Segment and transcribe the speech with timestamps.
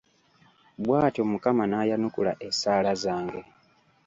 [0.83, 3.41] Bw'atyo Mukama n'ayanukula essaala zange.